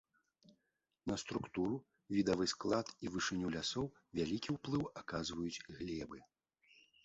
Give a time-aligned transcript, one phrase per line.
[1.11, 1.75] На структуру,
[2.15, 3.85] відавы склад і вышыню лясоў
[4.21, 6.19] вялікі ўплыў аказваюць глебы.